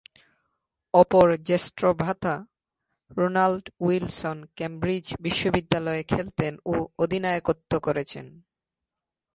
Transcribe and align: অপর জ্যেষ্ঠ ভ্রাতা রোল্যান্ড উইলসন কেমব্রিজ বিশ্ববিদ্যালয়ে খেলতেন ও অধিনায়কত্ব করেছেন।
অপর 0.93 1.27
জ্যেষ্ঠ 1.47 1.79
ভ্রাতা 1.99 2.35
রোল্যান্ড 3.11 3.65
উইলসন 3.79 4.37
কেমব্রিজ 4.57 5.05
বিশ্ববিদ্যালয়ে 5.19 6.03
খেলতেন 6.03 6.53
ও 6.65 6.73
অধিনায়কত্ব 6.97 7.71
করেছেন। 7.79 8.25